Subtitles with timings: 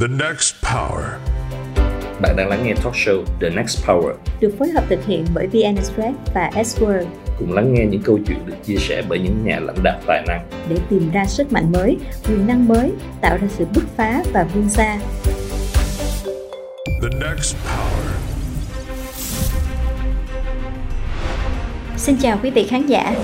[0.00, 1.04] The next power.
[2.20, 5.46] Bạn đang lắng nghe talk show The Next Power, được phối hợp thực hiện bởi
[5.46, 7.04] VN Express và S-Word
[7.38, 10.22] cùng lắng nghe những câu chuyện được chia sẻ bởi những nhà lãnh đạo tài
[10.28, 10.48] năng.
[10.68, 11.96] để tìm ra sức mạnh mới,
[12.28, 14.98] quyền năng mới, tạo ra sự bứt phá và vươn xa.
[17.02, 18.10] The next power.
[21.96, 23.14] Xin chào quý vị khán giả,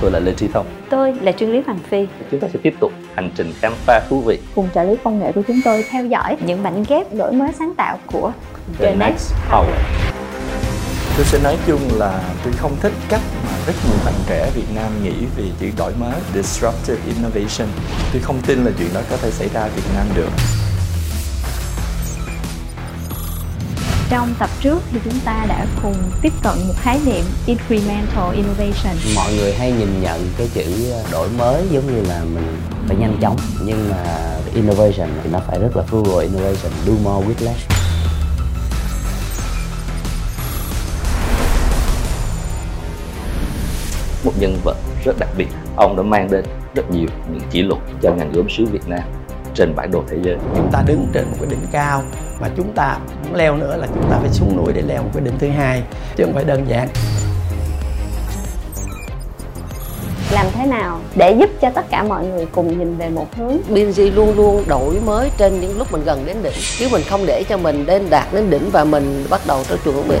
[0.00, 0.81] Tôi là Lê Trí Thông.
[0.92, 2.06] Tôi là Trương Lý Hoàng Phi.
[2.30, 5.18] Chúng ta sẽ tiếp tục hành trình khám phá thú vị Cùng trợ lý công
[5.18, 8.32] nghệ của chúng tôi theo dõi những mảnh ghép đổi mới sáng tạo của
[8.78, 9.74] The Next Power.
[11.16, 14.66] tôi sẽ nói chung là tôi không thích cách mà rất nhiều bạn trẻ Việt
[14.74, 17.68] Nam nghĩ về chữ đổi mới disruptive innovation
[18.12, 20.28] tôi không tin là chuyện đó có thể xảy ra ở Việt Nam được
[24.12, 28.96] Trong tập trước thì chúng ta đã cùng tiếp cận một khái niệm incremental innovation.
[29.16, 32.56] mọi người hay nhìn nhận cái chữ đổi mới giống như là mình
[32.88, 34.04] phải nhanh chóng nhưng mà
[34.54, 37.66] innovation thì nó phải rất là frugal innovation do more with less
[44.24, 45.48] Một nhân vật rất đặc biệt.
[45.76, 49.02] Ông đã mang đến rất nhiều những kỷ lục cho ngành gốm sứ Việt Nam
[49.54, 50.36] trên bản đồ thế giới.
[50.56, 52.02] chúng ta đứng trên một cái đỉnh cao
[52.42, 55.10] và chúng ta muốn leo nữa là chúng ta phải xuống núi để leo một
[55.14, 55.82] cái đỉnh thứ hai
[56.16, 56.88] chứ không phải đơn giản.
[60.32, 63.56] Làm thế nào để giúp cho tất cả mọi người cùng nhìn về một hướng?
[63.68, 66.52] BNG luôn luôn đổi mới trên những lúc mình gần đến đỉnh.
[66.78, 69.78] Chứ mình không để cho mình đến đạt đến đỉnh và mình bắt đầu tới
[69.84, 70.16] chuẩn bị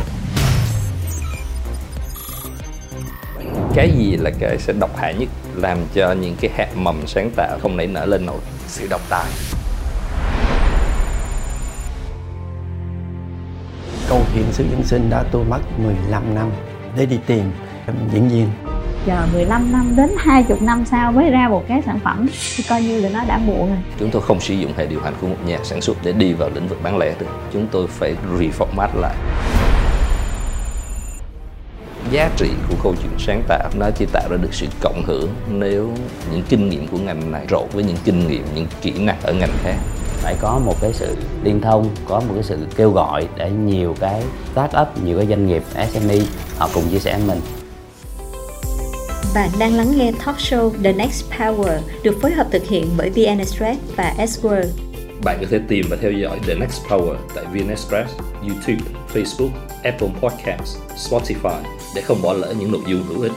[3.74, 7.30] Cái gì là cái sẽ độc hại nhất làm cho những cái hạt mầm sáng
[7.36, 8.38] tạo không nảy nở lên nổi?
[8.66, 9.26] sự độc tài
[14.12, 16.50] câu chuyện sự nhân sinh đã tôi mất 15 năm
[16.96, 17.52] để đi tìm
[18.12, 18.48] diễn viên
[19.06, 22.82] Chờ 15 năm đến 20 năm sau mới ra một cái sản phẩm thì coi
[22.82, 23.78] như là nó đã muộn rồi.
[23.98, 26.32] Chúng tôi không sử dụng hệ điều hành của một nhà sản xuất để đi
[26.32, 27.26] vào lĩnh vực bán lẻ được.
[27.52, 29.14] Chúng tôi phải reformat lại.
[32.10, 35.28] Giá trị của câu chuyện sáng tạo nó chỉ tạo ra được sự cộng hưởng
[35.48, 35.90] nếu
[36.32, 39.32] những kinh nghiệm của ngành này trộn với những kinh nghiệm, những kỹ năng ở
[39.32, 39.76] ngành khác.
[40.22, 43.94] Phải có một cái sự liên thông có một cái sự kêu gọi để nhiều
[44.00, 44.22] cái
[44.52, 45.62] start up nhiều cái doanh nghiệp
[45.92, 46.18] SME
[46.58, 47.40] họ cùng chia sẻ với mình
[49.34, 53.10] Bạn đang lắng nghe talk show The Next Power được phối hợp thực hiện bởi
[53.10, 54.66] VN Express và S-Word.
[55.24, 59.50] Bạn có thể tìm và theo dõi The Next Power tại VN Express, YouTube, Facebook,
[59.82, 61.62] Apple Podcasts, Spotify
[61.94, 63.32] để không bỏ lỡ những nội dung hữu ích.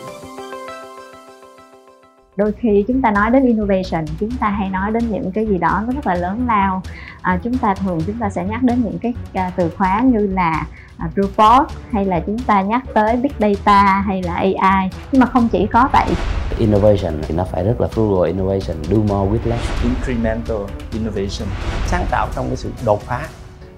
[2.35, 5.57] Đôi khi chúng ta nói đến innovation chúng ta hay nói đến những cái gì
[5.57, 6.81] đó nó rất là lớn lao.
[7.21, 10.27] À, chúng ta thường chúng ta sẽ nhắc đến những cái à, từ khóa như
[10.27, 10.65] là
[10.97, 15.25] à, robot hay là chúng ta nhắc tới big data hay là AI nhưng mà
[15.25, 16.05] không chỉ có vậy.
[16.59, 18.21] Innovation thì nó phải rất là frugal.
[18.21, 19.83] Innovation do more with less.
[19.83, 20.57] Incremental
[20.93, 21.47] innovation.
[21.85, 23.27] Sáng tạo trong cái sự đột phá.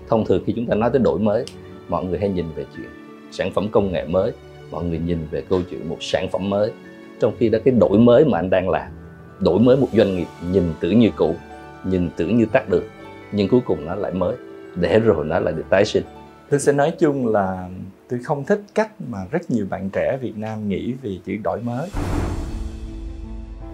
[0.09, 1.45] Thông thường khi chúng ta nói tới đổi mới,
[1.89, 2.89] mọi người hay nhìn về chuyện
[3.31, 4.31] sản phẩm công nghệ mới,
[4.71, 6.71] mọi người nhìn về câu chuyện một sản phẩm mới.
[7.19, 8.91] Trong khi đó cái đổi mới mà anh đang làm,
[9.39, 11.35] đổi mới một doanh nghiệp nhìn tưởng như cũ,
[11.83, 12.83] nhìn tưởng như tắt được,
[13.31, 14.35] nhưng cuối cùng nó lại mới,
[14.75, 16.03] để rồi nó lại được tái sinh.
[16.49, 17.69] tôi sẽ nói chung là
[18.09, 21.59] tôi không thích cách mà rất nhiều bạn trẻ Việt Nam nghĩ về chữ đổi
[21.61, 21.89] mới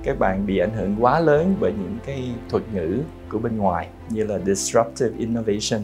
[0.04, 3.00] các bạn bị ảnh hưởng quá lớn bởi những cái thuật ngữ
[3.30, 5.82] của bên ngoài như là disruptive innovation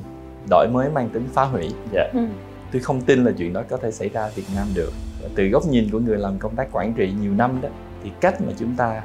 [0.50, 2.10] đổi mới mang tính phá hủy Dạ.
[2.14, 2.20] Ừ.
[2.72, 4.92] tôi không tin là chuyện đó có thể xảy ra ở Việt Nam được
[5.36, 7.70] từ góc nhìn của người làm công tác quản trị nhiều năm đó,
[8.04, 9.02] thì cách mà chúng ta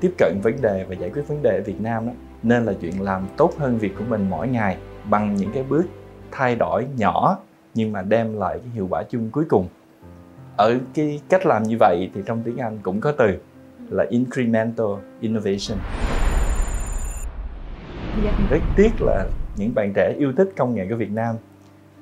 [0.00, 2.12] tiếp cận vấn đề và giải quyết vấn đề ở Việt Nam đó,
[2.42, 4.76] nên là chuyện làm tốt hơn việc của mình mỗi ngày
[5.10, 5.84] bằng những cái bước
[6.30, 7.38] thay đổi nhỏ
[7.74, 9.68] nhưng mà đem lại cái hiệu quả chung cuối cùng.
[10.56, 13.38] Ở cái cách làm như vậy thì trong tiếng Anh cũng có từ
[13.90, 14.86] là incremental
[15.20, 15.78] innovation.
[18.50, 21.36] Rất tiếc là những bạn trẻ yêu thích công nghệ của Việt Nam,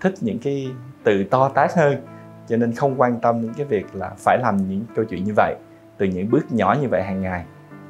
[0.01, 0.69] thích những cái
[1.05, 1.97] từ to tát hơn
[2.49, 5.33] cho nên không quan tâm đến cái việc là phải làm những câu chuyện như
[5.37, 5.57] vậy
[5.97, 7.45] từ những bước nhỏ như vậy hàng ngày.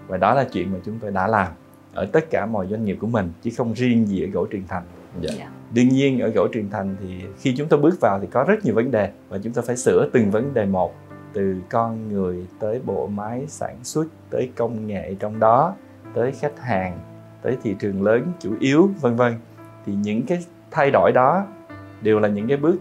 [0.06, 1.48] Và đó là chuyện mà chúng tôi đã làm
[1.94, 4.66] ở tất cả mọi doanh nghiệp của mình chứ không riêng gì ở gỗ truyền
[4.68, 4.82] thành.
[5.20, 5.50] Dạ.
[5.74, 8.64] đương nhiên ở gỗ truyền thành thì khi chúng ta bước vào thì có rất
[8.64, 10.94] nhiều vấn đề và chúng ta phải sửa từng vấn đề một
[11.32, 15.74] từ con người tới bộ máy sản xuất tới công nghệ trong đó
[16.14, 16.98] tới khách hàng
[17.42, 19.34] tới thị trường lớn chủ yếu vân vân.
[19.86, 20.38] Thì những cái
[20.70, 21.46] thay đổi đó
[22.02, 22.76] đều là những cái bước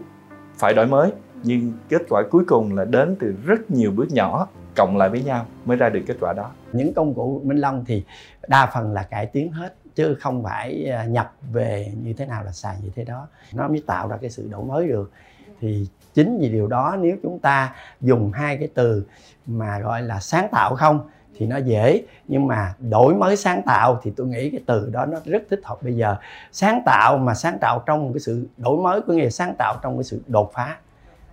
[0.58, 4.48] phải đổi mới nhưng kết quả cuối cùng là đến từ rất nhiều bước nhỏ,
[4.76, 6.50] cộng lại với nhau mới ra được kết quả đó.
[6.72, 8.04] Những công cụ Minh Long thì
[8.48, 12.44] đa phần là cải tiến hết, chứ không phải à, nhập về như thế nào
[12.44, 13.28] là xài như thế đó.
[13.52, 15.12] Nó mới tạo ra cái sự đổi mới được.
[15.60, 19.04] Thì chính vì điều đó, nếu chúng ta dùng hai cái từ
[19.46, 22.02] mà gọi là sáng tạo không thì nó dễ.
[22.28, 25.60] Nhưng mà đổi mới sáng tạo thì tôi nghĩ cái từ đó nó rất thích
[25.64, 26.16] hợp bây giờ.
[26.52, 29.76] Sáng tạo mà sáng tạo trong cái sự đổi mới, có nghĩa là sáng tạo
[29.82, 30.76] trong cái sự đột phá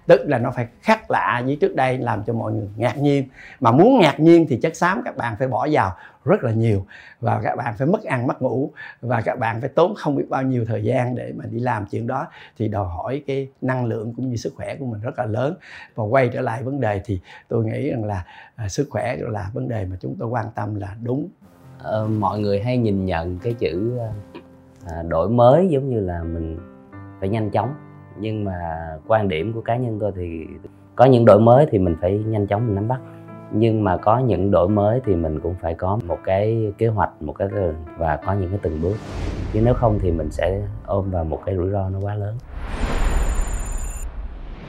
[0.08, 3.28] tức là nó phải khác lạ với trước đây làm cho mọi người ngạc nhiên.
[3.60, 5.92] Mà muốn ngạc nhiên thì chất xám các bạn phải bỏ vào
[6.26, 6.86] rất là nhiều.
[7.20, 8.72] Và các bạn phải mất ăn mất ngủ.
[9.02, 11.86] Và các bạn phải tốn không biết bao nhiêu thời gian để mà đi làm
[11.92, 12.28] chuyện đó.
[12.58, 15.56] Thì đòi hỏi cái năng lượng cũng như sức khỏe của mình rất là lớn.
[15.96, 18.26] Và quay trở lại vấn đề thì tôi nghĩ rằng là
[18.56, 21.28] à, sức khỏe là vấn đề mà chúng tôi quan tâm là đúng.
[21.80, 24.10] Ờ, mọi người hay nhìn nhận cái chữ à,
[24.86, 26.60] à đổi mới giống như là mình
[27.20, 27.87] phải nhanh chóng
[28.20, 30.46] nhưng mà quan điểm của cá nhân tôi thì
[30.96, 33.00] có những đổi mới thì mình phải nhanh chóng mình nắm bắt.
[33.52, 37.22] Nhưng mà có những đổi mới thì mình cũng phải có một cái kế hoạch,
[37.22, 37.48] một cái
[37.98, 38.96] và có những cái từng bước.
[39.54, 42.36] Chứ nếu không thì mình sẽ ôm vào một cái rủi ro nó quá lớn.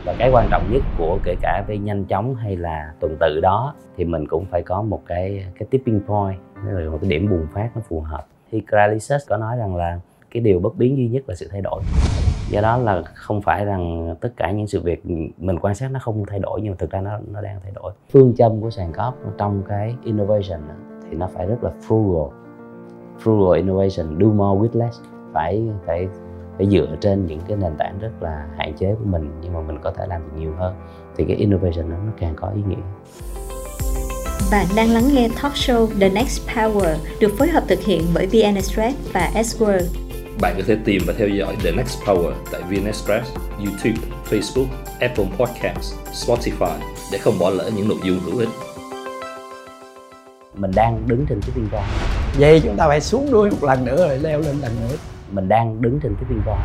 [0.04, 3.40] Và cái quan trọng nhất của kể cả về nhanh chóng hay là tuần tự
[3.40, 7.30] đó thì mình cũng phải có một cái cái tipping point là một cái điểm
[7.30, 8.26] bùng phát nó phù hợp.
[8.50, 10.00] Thì Kralisus có nói rằng là
[10.30, 11.82] cái điều bất biến duy nhất là sự thay đổi
[12.50, 15.06] do đó là không phải rằng tất cả những sự việc
[15.38, 17.72] mình quan sát nó không thay đổi, nhưng mà thực ra nó nó đang thay
[17.74, 17.92] đổi.
[18.12, 20.60] Phương châm của sàn cóp trong cái innovation
[21.10, 22.30] thì nó phải rất là frugal.
[23.24, 25.00] Frugal innovation, do more with less.
[25.32, 26.08] Phải phải
[26.56, 29.60] phải dựa trên những cái nền tảng rất là hạn chế của mình, nhưng mà
[29.60, 30.74] mình có thể làm được nhiều hơn.
[31.16, 32.82] Thì cái innovation đó nó càng có ý nghĩa.
[34.50, 38.26] Bạn đang lắng nghe talk show The Next Power, được phối hợp thực hiện bởi
[38.26, 40.07] VN Express và S-World.
[40.42, 44.66] Bạn có thể tìm và theo dõi The Next Power tại VnExpress, YouTube, Facebook,
[45.00, 46.78] Apple Podcasts, Spotify
[47.12, 48.48] để không bỏ lỡ những nội dung hữu ích.
[50.54, 51.82] Mình đang đứng trên cái viên voi.
[52.38, 54.96] Vậy chúng ta phải xuống đuôi một lần nữa rồi leo lên lần nữa.
[55.30, 56.58] Mình đang đứng trên cái viên voi.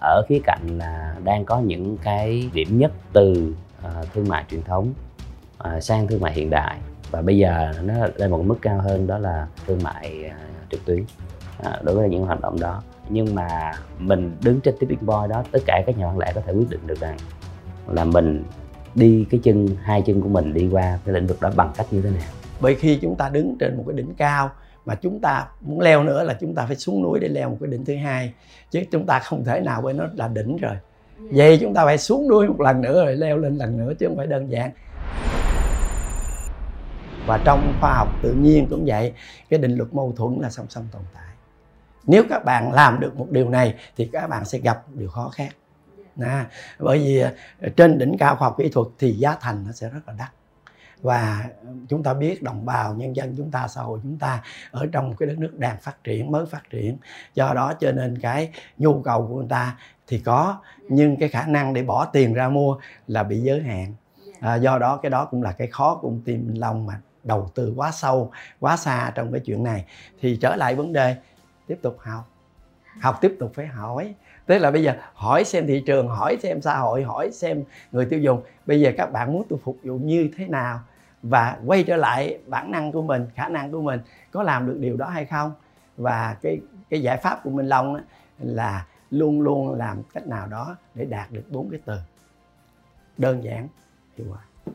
[0.00, 3.54] Ở khía cạnh là đang có những cái điểm nhất từ
[3.86, 4.92] uh, thương mại truyền thống
[5.64, 6.78] uh, sang thương mại hiện đại
[7.10, 10.84] và bây giờ nó lên một mức cao hơn đó là thương mại uh, trực
[10.84, 11.04] tuyến
[11.62, 12.82] à, đối với những hoạt động đó.
[13.08, 16.40] Nhưng mà mình đứng trên tipping point đó tất cả các nhà bán lẻ có
[16.40, 17.16] thể quyết định được rằng
[17.88, 18.44] là mình
[18.94, 21.86] đi cái chân hai chân của mình đi qua cái lĩnh vực đó bằng cách
[21.90, 22.28] như thế nào.
[22.60, 24.50] Bởi khi chúng ta đứng trên một cái đỉnh cao
[24.84, 27.56] mà chúng ta muốn leo nữa là chúng ta phải xuống núi để leo một
[27.60, 28.32] cái đỉnh thứ hai
[28.70, 30.76] chứ chúng ta không thể nào với nó là đỉnh rồi.
[31.18, 34.06] Vậy chúng ta phải xuống núi một lần nữa rồi leo lên lần nữa chứ
[34.06, 34.70] không phải đơn giản
[37.28, 39.12] và trong khoa học tự nhiên cũng vậy
[39.48, 41.34] cái định luật mâu thuẫn là song song tồn tại.
[42.06, 45.28] Nếu các bạn làm được một điều này thì các bạn sẽ gặp điều khó
[45.28, 45.48] khác.
[46.20, 46.46] À,
[46.78, 49.88] bởi vì ờ, trên đỉnh cao khoa học kỹ thuật thì giá thành nó sẽ
[49.88, 50.28] rất là đắt.
[51.02, 51.44] Và
[51.88, 55.16] chúng ta biết đồng bào nhân dân chúng ta xã hội chúng ta ở trong
[55.16, 56.96] cái đất nước đang phát triển mới phát triển.
[57.34, 59.76] Do đó cho nên cái nhu cầu của người ta
[60.06, 60.58] thì có
[60.88, 63.94] nhưng cái khả năng để bỏ tiền ra mua là bị giới hạn.
[64.40, 67.00] À, do đó cái đó cũng là cái khó của công ty Minh Long mà
[67.28, 68.30] đầu tư quá sâu,
[68.60, 69.84] quá xa trong cái chuyện này.
[70.20, 71.16] Thì trở lại vấn đề,
[71.66, 72.30] tiếp tục học.
[73.00, 74.14] Học tiếp tục phải hỏi.
[74.46, 78.06] Tức là bây giờ hỏi xem thị trường, hỏi xem xã hội, hỏi xem người
[78.06, 78.42] tiêu dùng.
[78.66, 80.80] Bây giờ các bạn muốn tôi phục vụ như thế nào?
[81.22, 84.00] Và quay trở lại bản năng của mình, khả năng của mình
[84.30, 85.52] có làm được điều đó hay không?
[85.96, 86.60] Và cái
[86.90, 88.00] cái giải pháp của Minh Long
[88.38, 91.96] là luôn luôn làm cách nào đó để đạt được bốn cái từ.
[93.18, 93.68] Đơn giản,
[94.16, 94.72] hiệu quả.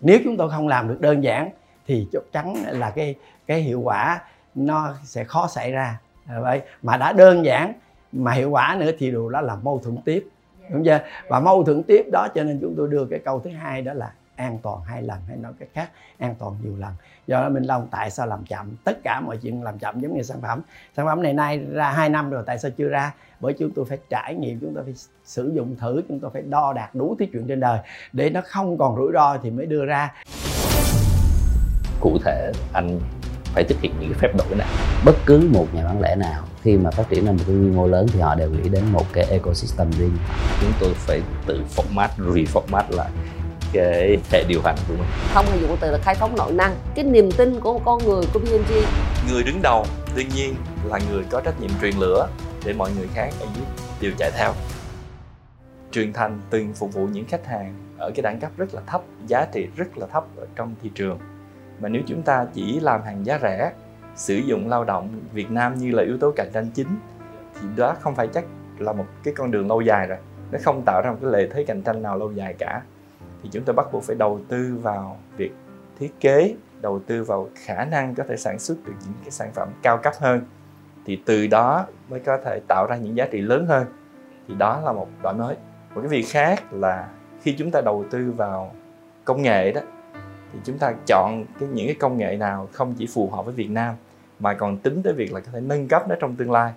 [0.00, 1.50] Nếu chúng tôi không làm được đơn giản
[1.86, 3.14] thì chắc chắn là cái
[3.46, 4.20] cái hiệu quả
[4.54, 5.98] nó sẽ khó xảy ra.
[6.40, 7.72] Vậy mà đã đơn giản
[8.12, 10.28] mà hiệu quả nữa thì điều đó là mâu thuẫn tiếp
[10.70, 11.00] đúng chưa?
[11.28, 13.92] Và mâu thuẫn tiếp đó cho nên chúng tôi đưa cái câu thứ hai đó
[13.92, 16.92] là an toàn hai lần hay nói cách khác an toàn nhiều lần.
[17.26, 18.76] Do đó minh long tại sao làm chậm?
[18.84, 20.60] Tất cả mọi chuyện làm chậm giống như sản phẩm.
[20.96, 23.14] Sản phẩm này nay ra 2 năm rồi tại sao chưa ra?
[23.40, 26.42] Bởi chúng tôi phải trải nghiệm chúng tôi phải sử dụng thử chúng tôi phải
[26.42, 27.78] đo đạt đủ thứ chuyện trên đời
[28.12, 30.12] để nó không còn rủi ro thì mới đưa ra
[32.00, 33.00] cụ thể anh
[33.54, 34.68] phải thực hiện những cái phép đổi nào
[35.04, 37.70] bất cứ một nhà bán lẻ nào khi mà phát triển lên một cái quy
[37.70, 40.16] mô lớn thì họ đều nghĩ đến một cái ecosystem riêng.
[40.60, 43.10] Chúng tôi phải tự format reformat lại
[43.72, 45.06] cái hệ điều hành của mình.
[45.34, 48.24] Không hay dùng từ là khai phóng nội năng cái niềm tin của con người
[48.32, 48.74] của BNG
[49.30, 49.86] người đứng đầu
[50.16, 52.28] đương nhiên là người có trách nhiệm truyền lửa
[52.64, 53.64] để mọi người khác ở dưới
[54.00, 54.52] đều chạy theo.
[55.92, 59.02] Truyền thành từng phục vụ những khách hàng ở cái đẳng cấp rất là thấp
[59.26, 61.18] giá trị rất là thấp ở trong thị trường
[61.80, 63.72] mà nếu chúng ta chỉ làm hàng giá rẻ,
[64.14, 66.88] sử dụng lao động Việt Nam như là yếu tố cạnh tranh chính,
[67.60, 68.44] thì đó không phải chắc
[68.78, 70.18] là một cái con đường lâu dài rồi.
[70.52, 72.82] Nó không tạo ra một cái lợi thế cạnh tranh nào lâu dài cả.
[73.42, 75.52] Thì chúng ta bắt buộc phải đầu tư vào việc
[75.98, 79.50] thiết kế, đầu tư vào khả năng có thể sản xuất được những cái sản
[79.54, 80.40] phẩm cao cấp hơn.
[81.04, 83.86] Thì từ đó mới có thể tạo ra những giá trị lớn hơn.
[84.48, 85.56] Thì đó là một đổi mới.
[85.94, 87.08] Một cái việc khác là
[87.42, 88.72] khi chúng ta đầu tư vào
[89.24, 89.80] công nghệ đó
[90.56, 93.54] thì chúng ta chọn cái, những cái công nghệ nào không chỉ phù hợp với
[93.54, 93.94] Việt Nam,
[94.40, 96.72] mà còn tính tới việc là có thể nâng cấp nó trong tương lai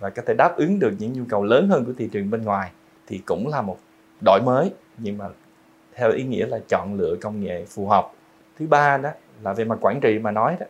[0.00, 2.42] và có thể đáp ứng được những nhu cầu lớn hơn của thị trường bên
[2.42, 2.70] ngoài
[3.06, 3.78] thì cũng là một
[4.24, 4.72] đổi mới.
[4.98, 5.24] Nhưng mà
[5.94, 8.12] theo ý nghĩa là chọn lựa công nghệ phù hợp.
[8.58, 9.10] Thứ ba đó
[9.42, 10.66] là về mặt quản trị mà nói đó,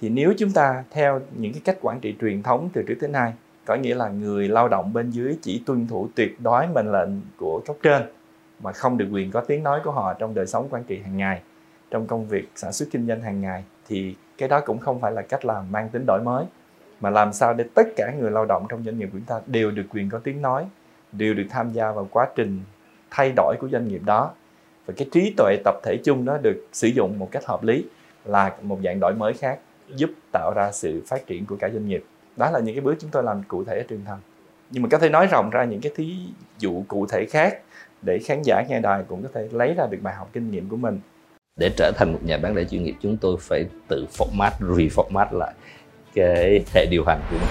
[0.00, 3.10] thì nếu chúng ta theo những cái cách quản trị truyền thống từ trước tới
[3.10, 3.32] nay,
[3.64, 7.10] có nghĩa là người lao động bên dưới chỉ tuân thủ tuyệt đối mệnh lệnh
[7.36, 8.02] của cấp trên
[8.60, 11.16] mà không được quyền có tiếng nói của họ trong đời sống quản trị hàng
[11.16, 11.42] ngày
[11.94, 15.12] trong công việc sản xuất kinh doanh hàng ngày, thì cái đó cũng không phải
[15.12, 16.44] là cách làm mang tính đổi mới,
[17.00, 19.40] mà làm sao để tất cả người lao động trong doanh nghiệp của chúng ta
[19.46, 20.66] đều được quyền có tiếng nói,
[21.12, 22.60] đều được tham gia vào quá trình
[23.10, 24.32] thay đổi của doanh nghiệp đó.
[24.86, 27.84] Và cái trí tuệ tập thể chung đó được sử dụng một cách hợp lý
[28.24, 29.58] là một dạng đổi mới khác,
[29.96, 32.04] giúp tạo ra sự phát triển của cả doanh nghiệp.
[32.36, 34.18] Đó là những cái bước chúng tôi làm cụ thể ở trường thành.
[34.70, 36.16] Nhưng mà có thể nói rộng ra những cái thí
[36.58, 37.58] dụ cụ thể khác
[38.02, 40.68] để khán giả nghe đài cũng có thể lấy ra được bài học kinh nghiệm
[40.68, 41.00] của mình
[41.56, 45.38] để trở thành một nhà bán lẻ chuyên nghiệp, chúng tôi phải tự format, reformat
[45.38, 45.54] lại
[46.14, 47.48] cái hệ điều hành của mình.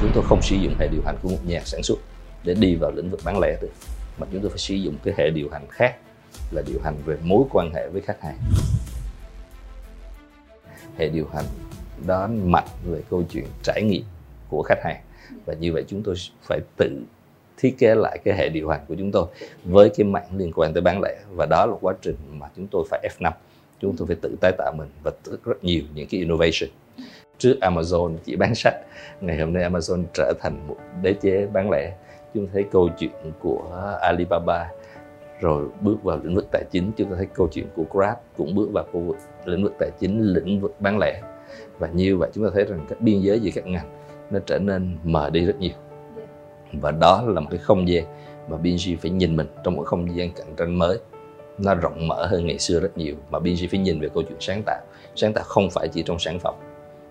[0.00, 1.98] Chúng tôi không sử dụng hệ điều hành của một nhà sản xuất
[2.44, 3.70] để đi vào lĩnh vực bán lẻ được,
[4.18, 5.96] mà chúng tôi phải sử dụng cái hệ điều hành khác,
[6.50, 8.38] là điều hành về mối quan hệ với khách hàng.
[10.98, 11.44] Hệ điều hành
[12.06, 14.04] đó mạnh về câu chuyện trải nghiệm
[14.48, 15.00] của khách hàng,
[15.46, 17.02] và như vậy chúng tôi phải tự
[17.60, 19.26] thiết kế lại cái hệ điều hành của chúng tôi
[19.64, 21.16] với cái mảng liên quan tới bán lẻ.
[21.36, 23.32] Và đó là quá trình mà chúng tôi phải F5
[23.80, 25.10] chúng tôi phải tự tái tạo mình và
[25.44, 26.70] rất nhiều những cái innovation.
[27.38, 28.74] Trước Amazon chỉ bán sách,
[29.20, 31.92] ngày hôm nay Amazon trở thành một đế chế bán lẻ.
[32.34, 33.62] Chúng thấy câu chuyện của
[34.00, 34.70] Alibaba,
[35.40, 36.92] rồi bước vào lĩnh vực tài chính.
[36.96, 39.90] Chúng ta thấy câu chuyện của Grab cũng bước vào khu vực lĩnh vực tài
[39.98, 41.20] chính, lĩnh vực bán lẻ.
[41.78, 43.88] Và như vậy chúng ta thấy rằng các biên giới giữa các ngành
[44.30, 45.74] nó trở nên mờ đi rất nhiều
[46.72, 48.04] và đó là một cái không gian
[48.48, 50.98] mà BNG phải nhìn mình trong một không gian cạnh tranh mới.
[51.58, 54.38] Nó rộng mở hơn ngày xưa rất nhiều mà BNG phải nhìn về câu chuyện
[54.40, 54.80] sáng tạo.
[55.16, 56.54] Sáng tạo không phải chỉ trong sản phẩm.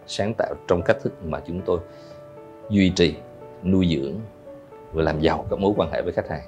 [0.08, 1.80] Sáng tạo trong cách thức mà chúng tôi
[2.70, 3.16] duy trì,
[3.64, 4.20] nuôi dưỡng
[4.94, 6.44] và làm giàu các mối quan hệ với khách hàng.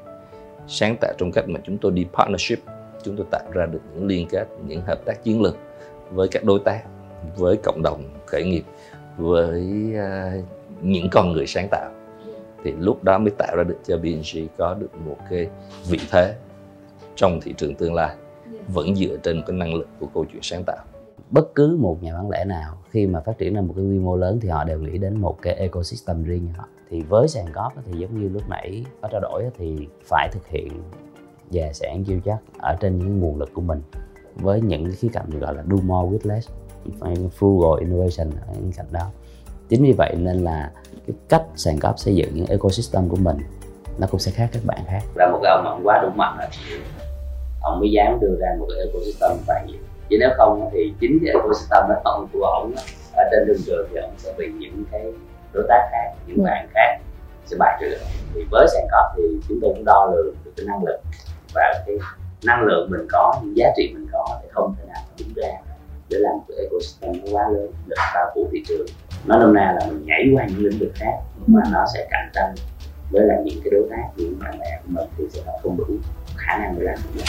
[0.68, 2.60] Sáng tạo trong cách mà chúng tôi đi partnership,
[3.04, 5.56] chúng tôi tạo ra được những liên kết, những hợp tác chiến lược
[6.12, 6.84] với các đối tác,
[7.36, 8.64] với cộng đồng khởi nghiệp,
[9.18, 10.34] với à,
[10.82, 11.92] những con người sáng tạo
[12.64, 15.48] thì lúc đó mới tạo ra được cho BNG có được một cái
[15.90, 16.36] vị thế
[17.16, 18.16] trong thị trường tương lai
[18.68, 20.86] vẫn dựa trên cái năng lực của câu chuyện sáng tạo.
[21.30, 24.00] Bất cứ một nhà bán lẻ nào khi mà phát triển ra một cái quy
[24.00, 26.68] mô lớn thì họ đều nghĩ đến một cái ecosystem riêng của họ.
[26.90, 30.48] Thì với sàn góp thì giống như lúc nãy có trao đổi thì phải thực
[30.48, 30.82] hiện
[31.50, 33.82] già sản chiêu chắc ở trên những nguồn lực của mình
[34.36, 36.50] với những cái khía cạnh gọi là do more with less
[37.40, 39.12] frugal innovation ở những cạnh đó
[39.72, 40.72] chính vì vậy nên là
[41.08, 43.38] cái cách sàn góp xây dựng những ecosystem của mình
[43.98, 45.02] nó cũng sẽ khác các bạn khác.
[45.16, 46.48] Là một cái ông mà ông quá đủ mạnh rồi.
[47.62, 51.20] Ông mới dám đưa ra một cái ecosystem toàn diện chứ nếu không thì chính
[51.26, 52.74] cái ecosystem đó ông của ông
[53.14, 55.02] ở trên đường trường thì ông sẽ bị những cái
[55.54, 56.44] đối tác khác những ừ.
[56.44, 57.00] bạn khác
[57.46, 57.98] sẽ bài trừ.
[58.34, 61.00] Thì với sàn góp thì chúng tôi cũng đo lường được cái năng lực
[61.54, 61.96] và cái
[62.44, 65.52] năng lượng mình có những giá trị mình có thì không thể nào đứng ra
[66.10, 68.86] để làm cái ecosystem nó quá lớn để bao phủ thị trường
[69.26, 71.14] nó nôm na là mình nhảy qua những lĩnh vực khác
[71.48, 72.56] mà nó sẽ cạnh tranh
[73.12, 75.86] với lại những cái đối tác những bạn bè của mình thì sẽ không đủ
[76.36, 77.24] khả năng để làm được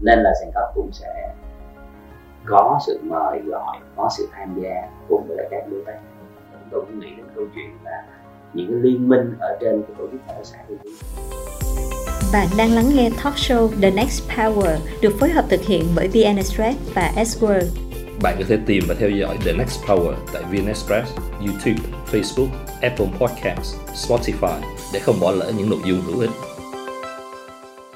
[0.00, 1.34] nên là sàn cấp cũng sẽ
[2.46, 5.98] có sự mời gọi có sự tham gia cùng với các đối tác.
[6.52, 8.04] Chúng tôi cũng nghĩ đến câu chuyện là
[8.54, 10.58] những cái liên minh ở trên cái tổ chức hợp tác xã
[12.32, 16.08] bạn đang lắng nghe talk show The Next Power được phối hợp thực hiện bởi
[16.08, 17.85] VN Express và S-World.
[18.22, 22.48] Bạn có thể tìm và theo dõi The Next Power tại VN Express, YouTube, Facebook,
[22.82, 24.60] Apple Podcasts, Spotify
[24.94, 26.30] để không bỏ lỡ những nội dung hữu ích.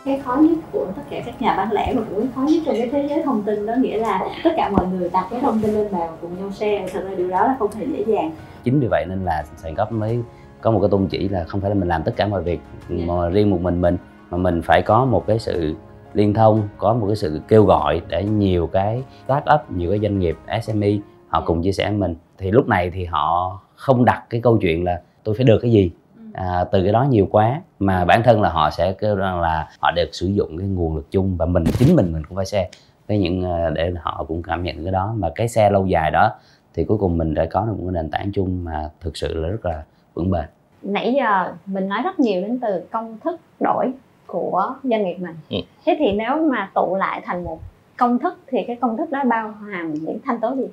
[0.05, 2.75] Cái khó nhất của tất cả các nhà bán lẻ và cũng khó nhất trong
[2.75, 5.61] cái thế giới thông tin đó nghĩa là tất cả mọi người đặt cái thông
[5.62, 6.89] tin lên bàn cùng nhau share.
[6.93, 8.33] Thật ra điều đó là không hề dễ dàng.
[8.65, 10.19] Chính vì vậy nên là sàn góp mới
[10.61, 12.61] có một cái tôn chỉ là không phải là mình làm tất cả mọi việc
[12.89, 13.97] mà riêng một mình mình
[14.31, 15.75] mà mình phải có một cái sự
[16.14, 19.99] liên thông có một cái sự kêu gọi để nhiều cái start up nhiều cái
[19.99, 20.88] doanh nghiệp SME
[21.29, 22.14] họ cùng chia sẻ với mình.
[22.38, 25.73] Thì lúc này thì họ không đặt cái câu chuyện là tôi phải được cái
[25.73, 25.90] gì.
[26.33, 27.61] À, từ cái đó nhiều quá.
[27.79, 30.97] Mà bản thân là họ sẽ kêu rằng là họ được sử dụng cái nguồn
[30.97, 32.69] lực chung và mình chính mình mình cũng phải share.
[33.09, 35.14] Với những à, để họ cũng cảm nhận cái đó.
[35.17, 36.33] Mà cái xe lâu dài đó
[36.75, 39.35] thì cuối cùng mình đã có được một cái nền tảng chung mà thực sự
[39.35, 39.83] là rất là
[40.14, 40.45] vững bền.
[40.83, 43.93] Nãy giờ mình nói rất nhiều đến từ công thức đổi
[44.31, 45.35] của doanh nghiệp mình.
[45.51, 45.57] Ừ.
[45.85, 47.61] thế thì nếu mà tụ lại thành một
[47.97, 50.65] công thức thì cái công thức đó bao hàm những thanh tố gì?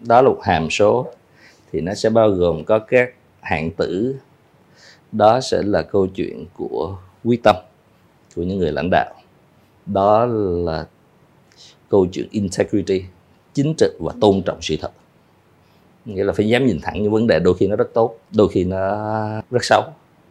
[0.00, 1.06] Đó là một hàm số.
[1.72, 4.16] Thì nó sẽ bao gồm có các hạng tử.
[5.12, 7.56] Đó sẽ là câu chuyện của quy tâm
[8.36, 9.14] của những người lãnh đạo.
[9.86, 10.26] Đó
[10.64, 10.86] là
[11.88, 13.04] câu chuyện integrity
[13.54, 14.90] chính trực và tôn trọng sự thật.
[16.04, 18.48] Nghĩa là phải dám nhìn thẳng những vấn đề đôi khi nó rất tốt đôi
[18.48, 18.78] khi nó
[19.50, 19.82] rất xấu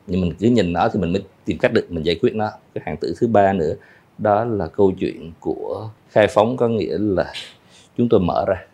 [0.08, 2.50] nhưng mình cứ nhìn nó thì mình mới tìm cách được mình giải quyết nó.
[2.74, 3.74] Cái hạng tử thứ ba nữa
[4.18, 7.34] đó là câu chuyện của khai phóng có nghĩa là
[7.98, 8.66] chúng tôi mở ra.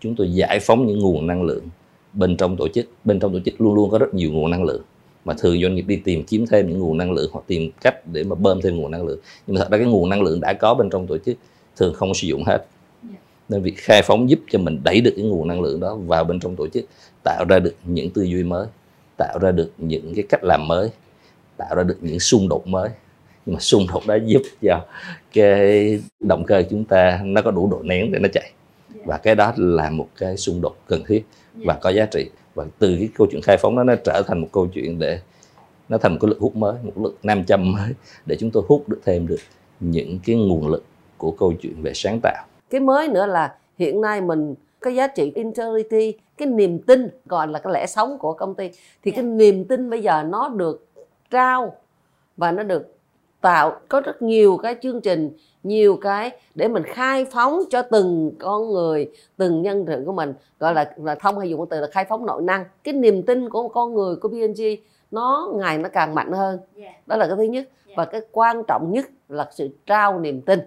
[0.00, 1.64] Chúng tôi giải phóng những nguồn năng lượng
[2.12, 2.86] bên trong tổ chức.
[3.04, 4.82] Bên trong tổ chức luôn luôn có rất nhiều nguồn năng lượng.
[5.24, 8.06] Mà thường doanh nghiệp đi tìm kiếm thêm những nguồn năng lượng hoặc tìm cách
[8.06, 9.18] để mà bơm thêm nguồn năng lượng.
[9.46, 11.36] Nhưng mà thật ra cái nguồn năng lượng đã có bên trong tổ chức
[11.76, 12.66] thường không sử dụng hết.
[13.48, 16.24] Nên việc khai phóng giúp cho mình đẩy được cái nguồn năng lượng đó vào
[16.24, 16.84] bên trong tổ chức
[17.24, 18.66] tạo ra được những tư duy mới
[19.16, 20.90] tạo ra được những cái cách làm mới
[21.56, 22.88] tạo ra được những xung đột mới.
[23.46, 24.84] Nhưng mà xung đột đó giúp cho
[25.32, 28.52] cái động cơ chúng ta nó có đủ độ nén để nó chạy.
[29.04, 32.30] Và cái đó là một cái xung đột cần thiết và có giá trị.
[32.54, 35.20] Và từ cái câu chuyện khai phóng đó nó trở thành một câu chuyện để
[35.88, 37.92] nó thành một cái lực hút mới một lực nam châm mới
[38.26, 39.40] để chúng tôi hút được thêm được
[39.80, 40.84] những cái nguồn lực
[41.16, 42.46] của câu chuyện về sáng tạo.
[42.70, 44.54] Cái mới nữa là hiện nay mình
[44.86, 48.70] cái giá trị integrity cái niềm tin gọi là cái lẽ sống của công ty.
[49.02, 50.86] Thì cái niềm tin bây giờ nó được
[51.30, 51.74] trao
[52.36, 52.94] và nó được
[53.40, 55.30] tạo có rất nhiều cái chương trình
[55.62, 60.34] nhiều cái để mình khai phóng cho từng con người từng nhân sự của mình.
[60.58, 62.64] Gọi là là thông hay dùng cái từ là khai phóng nội năng.
[62.84, 64.62] Cái niềm tin của con người của PNG
[65.10, 66.58] nó ngày nó càng mạnh hơn.
[67.06, 67.68] Đó là cái thứ nhất.
[67.96, 70.60] Và cái quan trọng nhất là sự trao niềm tin.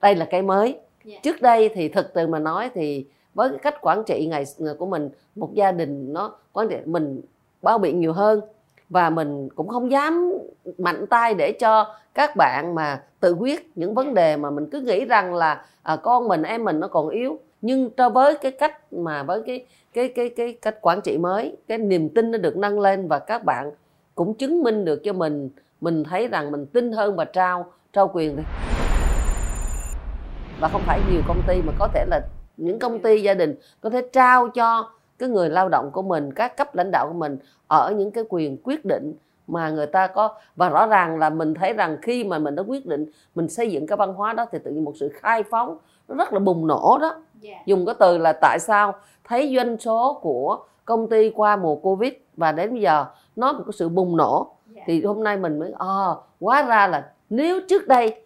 [0.00, 0.78] Đây là cái mới.
[1.22, 4.44] Trước đây thì thực từ mà nói thì với cái cách quản trị ngày
[4.78, 7.20] của mình một gia đình nó quản trị mình
[7.62, 8.40] bao biện nhiều hơn
[8.88, 10.32] và mình cũng không dám
[10.78, 14.80] mạnh tay để cho các bạn mà tự quyết những vấn đề mà mình cứ
[14.80, 17.38] nghĩ rằng là à, con mình em mình nó còn yếu.
[17.62, 21.56] Nhưng cho với cái cách mà với cái cái cái cái cách quản trị mới
[21.68, 23.70] cái niềm tin nó được nâng lên và các bạn
[24.14, 28.10] cũng chứng minh được cho mình mình thấy rằng mình tin hơn và trao trao
[28.14, 28.42] quyền đi.
[30.60, 32.20] Và không phải nhiều công ty mà có thể là
[32.60, 36.32] những công ty gia đình có thể trao cho cái người lao động của mình
[36.32, 39.14] các cấp lãnh đạo của mình ở những cái quyền quyết định
[39.46, 42.62] mà người ta có và rõ ràng là mình thấy rằng khi mà mình đã
[42.66, 45.42] quyết định mình xây dựng cái văn hóa đó thì tự nhiên một sự khai
[45.42, 47.66] phóng nó rất là bùng nổ đó yeah.
[47.66, 48.94] dùng cái từ là tại sao
[49.24, 53.62] thấy doanh số của công ty qua mùa covid và đến bây giờ nó một
[53.66, 54.86] cái sự bùng nổ yeah.
[54.86, 55.86] thì hôm nay mình mới à,
[56.40, 58.22] hóa ra là nếu trước đây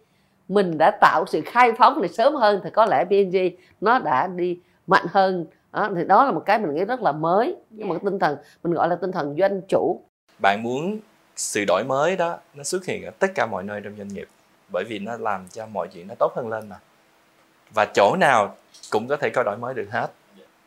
[0.47, 3.37] mình đã tạo sự khai phóng này sớm hơn thì có lẽ PNG
[3.81, 5.45] nó đã đi mạnh hơn.
[5.71, 7.45] Đó, thì đó là một cái mình nghĩ rất là mới.
[7.45, 7.57] Yeah.
[7.69, 10.01] nhưng mà cái tinh thần mình gọi là tinh thần doanh chủ.
[10.39, 10.99] Bạn muốn
[11.35, 14.27] sự đổi mới đó nó xuất hiện ở tất cả mọi nơi trong doanh nghiệp
[14.73, 16.79] bởi vì nó làm cho mọi chuyện nó tốt hơn lên mà.
[17.73, 18.55] Và chỗ nào
[18.91, 20.07] cũng có thể có đổi mới được hết.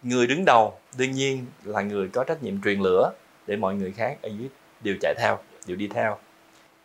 [0.02, 3.12] Người đứng đầu đương nhiên là người có trách nhiệm truyền lửa
[3.46, 4.48] để mọi người khác ở dưới
[4.84, 6.16] đều chạy theo đều đi theo.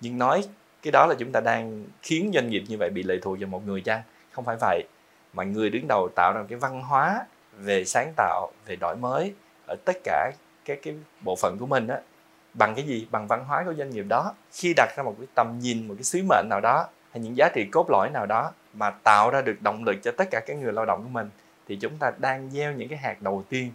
[0.01, 0.43] Nhưng nói
[0.83, 3.47] cái đó là chúng ta đang khiến doanh nghiệp như vậy bị lệ thuộc vào
[3.47, 4.01] một người chăng?
[4.31, 4.83] Không phải vậy,
[5.33, 7.25] mà người đứng đầu tạo ra cái văn hóa
[7.57, 9.33] về sáng tạo, về đổi mới
[9.67, 10.31] ở tất cả
[10.65, 11.99] các cái bộ phận của mình á.
[12.53, 13.07] Bằng cái gì?
[13.11, 14.33] Bằng văn hóa của doanh nghiệp đó.
[14.51, 17.37] Khi đặt ra một cái tầm nhìn, một cái sứ mệnh nào đó, hay những
[17.37, 20.39] giá trị cốt lõi nào đó mà tạo ra được động lực cho tất cả
[20.45, 21.29] các người lao động của mình,
[21.67, 23.71] thì chúng ta đang gieo những cái hạt đầu tiên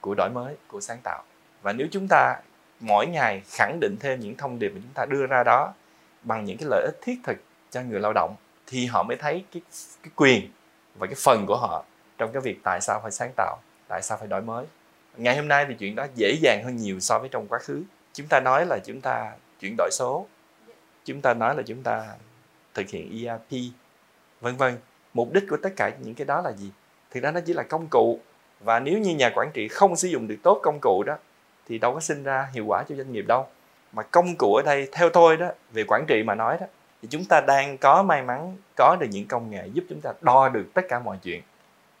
[0.00, 1.22] của đổi mới, của sáng tạo.
[1.62, 2.36] Và nếu chúng ta
[2.80, 5.72] mỗi ngày khẳng định thêm những thông điệp mà chúng ta đưa ra đó
[6.24, 7.36] bằng những cái lợi ích thiết thực
[7.70, 9.62] cho người lao động thì họ mới thấy cái
[10.02, 10.48] cái quyền
[10.98, 11.84] và cái phần của họ
[12.18, 13.58] trong cái việc tại sao phải sáng tạo,
[13.88, 14.66] tại sao phải đổi mới.
[15.16, 17.82] Ngày hôm nay thì chuyện đó dễ dàng hơn nhiều so với trong quá khứ.
[18.12, 20.26] Chúng ta nói là chúng ta chuyển đổi số,
[21.04, 22.06] chúng ta nói là chúng ta
[22.74, 23.72] thực hiện ERP
[24.40, 24.78] vân vân.
[25.14, 26.70] Mục đích của tất cả những cái đó là gì?
[27.10, 28.20] Thì đó nó chỉ là công cụ.
[28.60, 31.16] Và nếu như nhà quản trị không sử dụng được tốt công cụ đó,
[31.66, 33.46] thì đâu có sinh ra hiệu quả cho doanh nghiệp đâu
[33.94, 36.66] mà công cụ ở đây theo tôi đó, về quản trị mà nói đó,
[37.02, 40.12] thì chúng ta đang có may mắn, có được những công nghệ giúp chúng ta
[40.20, 41.42] đo được tất cả mọi chuyện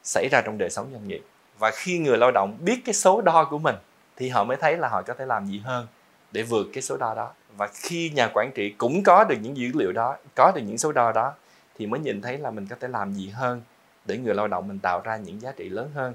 [0.02, 1.22] xảy ra trong đời sống doanh nghiệp.
[1.58, 3.76] Và khi người lao động biết cái số đo của mình,
[4.16, 5.86] thì họ mới thấy là họ có thể làm gì hơn
[6.32, 7.32] để vượt cái số đo đó.
[7.56, 10.78] Và khi nhà quản trị cũng có được những dữ liệu đó, có được những
[10.78, 11.32] số đo đó,
[11.78, 13.62] thì mới nhìn thấy là mình có thể làm gì hơn
[14.04, 16.14] để người lao động mình tạo ra những giá trị lớn hơn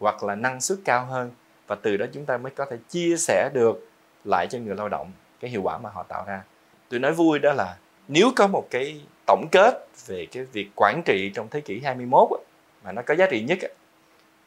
[0.00, 1.30] hoặc là năng suất cao hơn.
[1.66, 3.88] Và từ đó chúng ta mới có thể chia sẻ được
[4.24, 6.42] lại cho người lao động cái hiệu quả mà họ tạo ra.
[6.88, 7.76] Tôi nói vui đó là
[8.08, 12.28] nếu có một cái tổng kết về cái việc quản trị trong thế kỷ 21
[12.84, 13.58] mà nó có giá trị nhất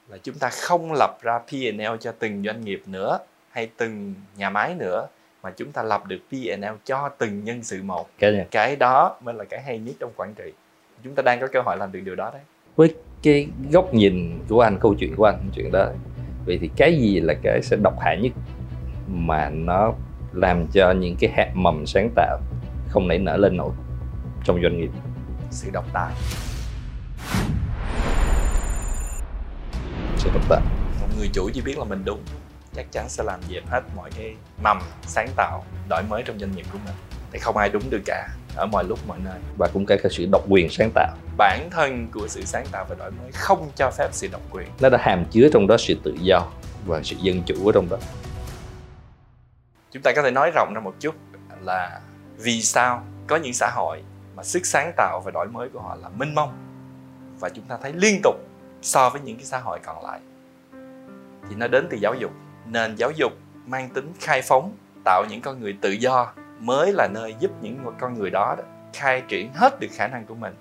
[0.10, 4.50] là chúng ta không lập ra P&L cho từng doanh nghiệp nữa hay từng nhà
[4.50, 5.08] máy nữa
[5.44, 8.10] mà chúng ta lập được P&L cho từng nhân sự một.
[8.20, 10.52] Cái, cái đó mới là cái hay nhất trong quản trị.
[11.04, 12.42] Chúng ta đang có cơ hội làm được điều đó đấy.
[12.76, 15.92] Với cái góc nhìn của anh câu chuyện của anh chuyện đó
[16.46, 18.32] vậy thì cái gì là cái sẽ độc hại nhất
[19.08, 19.94] mà nó
[20.34, 22.40] làm cho những cái hạt mầm sáng tạo
[22.90, 23.72] không nảy nở lên nổi
[24.44, 24.90] trong doanh nghiệp.
[25.52, 26.14] Sự độc tài.
[30.18, 30.62] Sự độc tài.
[31.02, 32.20] Một người chủ chỉ biết là mình đúng.
[32.76, 36.56] Chắc chắn sẽ làm dẹp hết mọi cái mầm sáng tạo đổi mới trong doanh
[36.56, 36.96] nghiệp của mình.
[37.32, 39.40] Thì không ai đúng được cả ở mọi lúc mọi nơi.
[39.58, 41.16] Và cũng cả cái sự độc quyền sáng tạo.
[41.38, 44.68] Bản thân của sự sáng tạo và đổi mới không cho phép sự độc quyền.
[44.82, 46.48] Nó đã hàm chứa trong đó sự tự do
[46.86, 47.98] và sự dân chủ ở trong đó
[49.96, 51.16] chúng ta có thể nói rộng ra một chút
[51.62, 52.02] là
[52.38, 54.04] vì sao có những xã hội
[54.36, 56.54] mà sức sáng tạo và đổi mới của họ là minh mông
[57.40, 58.36] và chúng ta thấy liên tục
[58.82, 60.20] so với những cái xã hội còn lại.
[61.50, 62.32] Thì nó đến từ giáo dục.
[62.66, 63.32] Nền giáo dục
[63.66, 67.86] mang tính khai phóng tạo những con người tự do mới là nơi giúp những
[68.00, 70.56] con người đó, đó khai triển hết được khả năng của mình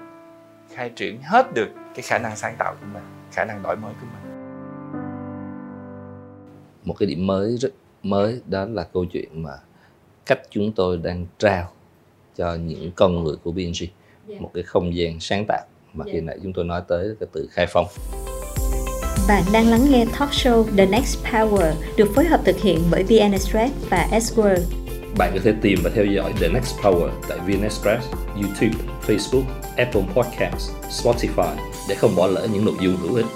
[0.75, 3.93] khai triển hết được cái khả năng sáng tạo của mình khả năng đổi mới
[4.01, 4.35] của mình.
[6.85, 7.71] Một cái điểm mới rất
[8.05, 9.53] mới đó là câu chuyện mà
[10.27, 11.71] cách chúng tôi đang trao
[12.37, 13.87] cho những con người của BNG
[14.41, 15.63] một cái không gian sáng tạo
[15.95, 17.87] mà khi nãy chúng tôi nói tới cái từ khai phóng
[19.29, 23.03] Bạn đang lắng nghe talk show The Next Power được phối hợp thực hiện bởi
[23.03, 24.63] VN Express và S-World.
[25.19, 29.45] Bạn có thể tìm và theo dõi The Next Power tại VN Express, YouTube, Facebook,
[29.77, 31.57] Apple Podcasts, Spotify
[31.89, 33.27] để không bỏ lỡ những nội dung hữu ích.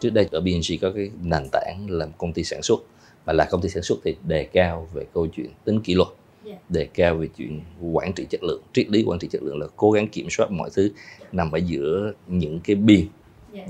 [0.00, 2.80] Trước đây ở BNG có cái nền tảng là công ty sản xuất
[3.26, 6.08] mà là công ty sản xuất thì đề cao về câu chuyện tính kỷ luật
[6.68, 7.60] đề cao về chuyện
[7.92, 8.62] quản trị chất lượng.
[8.72, 10.90] Triết lý quản trị chất lượng là cố gắng kiểm soát mọi thứ
[11.32, 13.06] nằm ở giữa những cái biên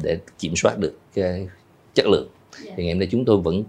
[0.03, 1.49] để kiểm soát được cái
[1.95, 2.29] chất lượng.
[2.63, 3.65] Thì ngày hôm nay chúng tôi vẫn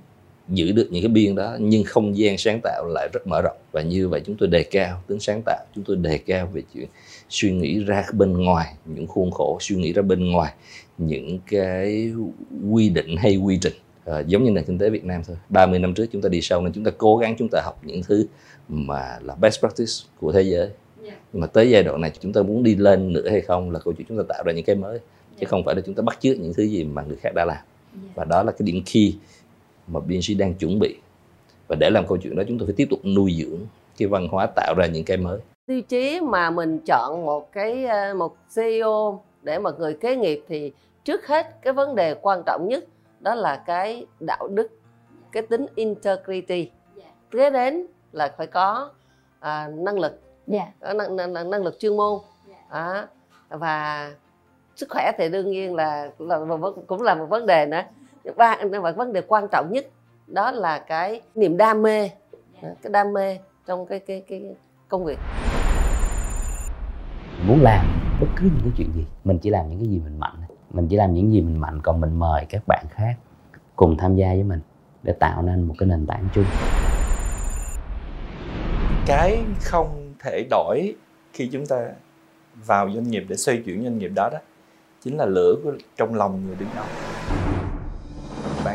[0.49, 3.57] giữ được những cái biên đó nhưng không gian sáng tạo lại rất mở rộng.
[3.71, 6.61] Và như vậy chúng tôi đề cao tính sáng tạo chúng tôi đề cao về
[6.73, 6.87] chuyện
[7.29, 10.53] suy nghĩ ra bên ngoài những khuôn khổ suy nghĩ ra bên ngoài
[10.97, 12.11] những cái
[12.71, 13.73] quy định hay quy trình.
[14.05, 15.37] À, giống như nền kinh tế Việt Nam thôi.
[15.49, 17.79] 30 năm trước chúng ta đi sâu nên chúng ta cố gắng chúng ta học
[17.83, 18.27] những thứ
[18.69, 20.69] mà là best practice của thế giới.
[21.33, 23.79] Nhưng mà tới giai đoạn này chúng ta muốn đi lên nữa hay không là
[23.79, 24.99] câu chuyện chúng ta tạo ra những cái mới.
[25.39, 27.45] Chứ không phải là chúng ta bắt chước những thứ gì mà người khác đã
[27.45, 27.63] làm.
[28.15, 29.13] Và đó là cái điểm key
[29.87, 30.95] mà BNC đang chuẩn bị.
[31.67, 33.59] Và để làm câu chuyện đó chúng tôi phải tiếp tục nuôi dưỡng
[33.97, 35.39] cái văn hóa tạo ra những cái mới.
[35.65, 40.43] Tiêu chí mà mình chọn một cái ờ, một CEO để mà người kế nghiệp
[40.47, 40.71] thì
[41.03, 42.85] trước hết cái vấn đề quan trọng nhất
[43.19, 44.67] đó là cái đạo đức
[45.31, 46.71] cái tính integrity.
[47.31, 48.89] Kế đến là phải có
[49.39, 50.21] à, năng lực.
[50.51, 50.67] Yeah.
[50.79, 52.19] có năng, năng, năng lực chuyên môn.
[52.69, 53.07] À,
[53.49, 54.11] và
[54.75, 56.39] sức khỏe thì đương nhiên là, là
[56.87, 57.81] cũng là một vấn đề nữa
[58.35, 59.87] và, và vấn đề quan trọng nhất
[60.27, 62.09] đó là cái niềm đam mê.
[62.61, 63.37] Cái đam mê
[63.67, 64.55] trong cái cái cái
[64.87, 65.19] công việc.
[67.47, 67.85] Muốn làm
[68.21, 70.35] bất cứ những cái chuyện gì mình chỉ làm những cái gì mình mạnh.
[70.69, 73.15] Mình chỉ làm những gì mình mạnh còn mình mời các bạn khác
[73.75, 74.59] cùng tham gia với mình
[75.03, 76.45] để tạo nên một cái nền tảng chung.
[79.05, 80.95] Cái không thể đổi
[81.33, 81.89] khi chúng ta
[82.65, 84.39] vào doanh nghiệp để xoay chuyển doanh nghiệp đó đó
[85.01, 86.85] chính là lửa của trong lòng người đứng đầu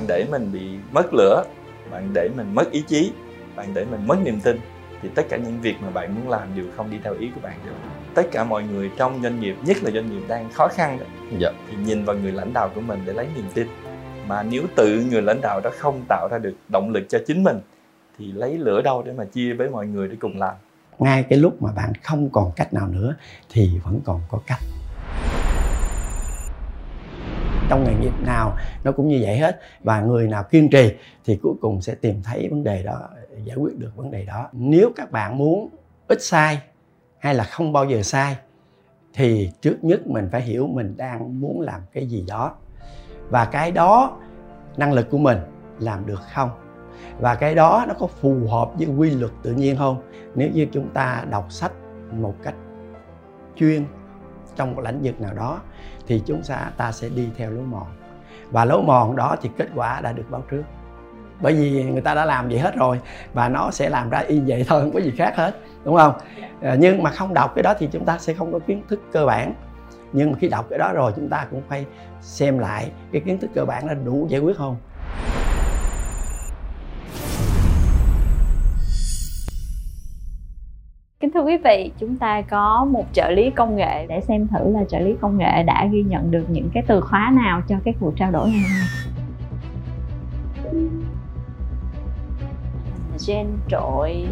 [0.02, 1.44] bạn để mình bị mất lửa
[1.90, 3.12] bạn để mình mất ý chí
[3.56, 4.60] bạn để mình mất niềm tin
[5.02, 7.40] thì tất cả những việc mà bạn muốn làm đều không đi theo ý của
[7.42, 7.72] bạn được.
[8.14, 11.06] Tất cả mọi người trong doanh nghiệp nhất là doanh nghiệp đang khó khăn đó
[11.38, 11.50] dạ.
[11.68, 13.66] thì nhìn vào người lãnh đạo của mình để lấy niềm tin.
[14.28, 17.44] Mà nếu tự người lãnh đạo đó không tạo ra được động lực cho chính
[17.44, 17.60] mình
[18.18, 20.54] thì lấy lửa đâu để mà chia với mọi người để cùng làm?
[20.98, 23.14] Ngay cái lúc mà bạn không còn cách nào nữa
[23.50, 24.60] thì vẫn còn có cách
[27.72, 29.60] trong nghề nghiệp nào, nó cũng như vậy hết.
[29.80, 30.92] Và người nào kiên trì
[31.24, 33.00] thì cuối cùng sẽ tìm thấy vấn đề đó,
[33.44, 34.48] giải quyết được vấn đề đó.
[34.52, 35.68] Nếu các bạn muốn
[36.08, 36.60] ít sai
[37.18, 38.36] hay là không bao giờ sai,
[39.14, 42.54] thì trước nhất mình phải hiểu mình đang muốn làm cái gì đó.
[43.30, 44.18] Và cái đó,
[44.76, 45.38] năng lực của mình
[45.78, 46.50] làm được không?
[47.20, 50.02] Và cái đó nó có phù hợp với quy luật tự nhiên không?
[50.34, 51.72] Nếu như chúng ta đọc sách
[52.12, 52.54] một cách
[53.56, 53.84] chuyên
[54.56, 55.60] trong một lĩnh vực nào đó
[56.06, 57.86] thì chúng ta ta sẽ đi theo lối mòn.
[58.50, 60.62] Và lối mòn đó thì kết quả đã được báo trước.
[61.40, 63.00] Bởi vì người ta đã làm vậy hết rồi
[63.32, 66.14] và nó sẽ làm ra y vậy thôi không có gì khác hết đúng không?
[66.62, 69.00] À, nhưng mà không đọc cái đó thì chúng ta sẽ không có kiến thức
[69.12, 69.54] cơ bản.
[70.12, 71.86] Nhưng mà khi đọc cái đó rồi chúng ta cũng phải
[72.20, 74.76] xem lại cái kiến thức cơ bản là đủ giải quyết không?
[81.22, 84.72] Kính thưa quý vị, chúng ta có một trợ lý công nghệ để xem thử
[84.72, 87.76] là trợ lý công nghệ đã ghi nhận được những cái từ khóa nào cho
[87.84, 88.88] cái cuộc trao đổi ngày hôm nay.
[93.26, 94.26] Gen trội,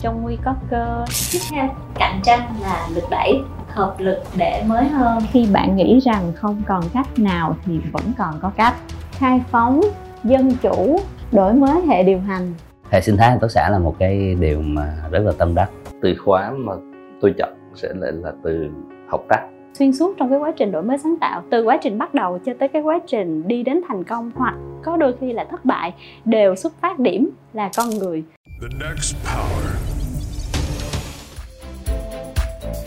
[0.00, 1.04] trong nguy có cơ.
[1.32, 5.18] Tiếp theo, cạnh tranh là lực đẩy, hợp lực để mới hơn.
[5.32, 8.74] Khi bạn nghĩ rằng không còn cách nào thì vẫn còn có cách.
[9.12, 9.80] Khai phóng,
[10.24, 11.00] dân chủ,
[11.32, 12.54] đổi mới hệ điều hành.
[12.90, 15.70] hệ sinh thái hợp tác xã là một cái điều mà rất là tâm đắc
[16.04, 16.72] từ khóa mà
[17.20, 18.68] tôi chọn sẽ lại là từ
[19.08, 21.98] học tác xuyên suốt trong cái quá trình đổi mới sáng tạo từ quá trình
[21.98, 25.32] bắt đầu cho tới cái quá trình đi đến thành công hoặc có đôi khi
[25.32, 28.24] là thất bại đều xuất phát điểm là con người
[28.60, 29.74] The next power.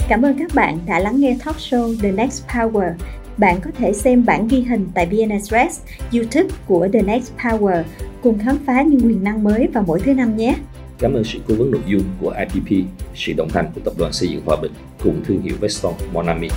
[0.10, 2.92] Cảm ơn các bạn đã lắng nghe talk show The Next Power.
[3.38, 7.84] Bạn có thể xem bản ghi hình tại VN Express, YouTube của The Next Power
[8.24, 10.56] cùng khám phá những quyền năng mới vào mỗi thứ năm nhé.
[11.00, 14.14] Cảm ơn sự cố vấn nội dung của IPP, sự đồng hành của Tập đoàn
[14.14, 14.72] Xây dựng Hòa Bình
[15.04, 16.48] cùng thương hiệu Veston Monami.